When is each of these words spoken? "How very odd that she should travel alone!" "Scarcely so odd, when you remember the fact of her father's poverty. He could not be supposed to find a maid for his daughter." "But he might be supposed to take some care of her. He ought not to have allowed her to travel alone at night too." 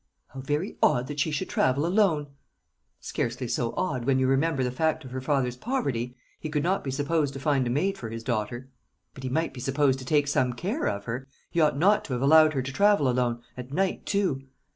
"How 0.29 0.41
very 0.41 0.79
odd 0.81 1.05
that 1.05 1.19
she 1.19 1.29
should 1.29 1.47
travel 1.47 1.85
alone!" 1.85 2.29
"Scarcely 2.99 3.47
so 3.47 3.71
odd, 3.77 4.05
when 4.05 4.17
you 4.17 4.25
remember 4.27 4.63
the 4.63 4.71
fact 4.71 5.05
of 5.05 5.11
her 5.11 5.21
father's 5.21 5.55
poverty. 5.57 6.17
He 6.39 6.49
could 6.49 6.63
not 6.63 6.83
be 6.83 6.89
supposed 6.89 7.33
to 7.35 7.39
find 7.39 7.67
a 7.67 7.69
maid 7.69 7.99
for 7.99 8.09
his 8.09 8.23
daughter." 8.23 8.71
"But 9.13 9.21
he 9.21 9.29
might 9.29 9.53
be 9.53 9.59
supposed 9.61 9.99
to 9.99 10.05
take 10.05 10.27
some 10.27 10.53
care 10.53 10.87
of 10.87 11.05
her. 11.05 11.27
He 11.51 11.61
ought 11.61 11.77
not 11.77 12.03
to 12.05 12.13
have 12.13 12.21
allowed 12.23 12.53
her 12.53 12.63
to 12.63 12.71
travel 12.73 13.07
alone 13.07 13.43
at 13.55 13.71
night 13.73 14.07
too." 14.07 14.47